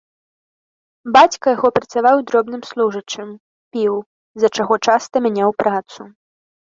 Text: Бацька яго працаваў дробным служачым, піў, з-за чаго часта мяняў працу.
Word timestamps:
Бацька 1.17 1.45
яго 1.55 1.69
працаваў 1.77 2.17
дробным 2.31 2.63
служачым, 2.69 3.29
піў, 3.75 3.95
з-за 4.39 4.49
чаго 4.57 4.79
часта 4.91 5.15
мяняў 5.27 5.49
працу. 5.61 6.01